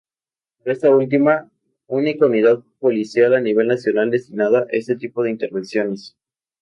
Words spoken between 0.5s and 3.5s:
Esta última, única unidad policial a